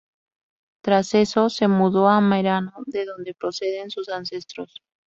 [0.83, 4.81] Tras eso, se mudó a Merano, de donde proceden sus ancestros.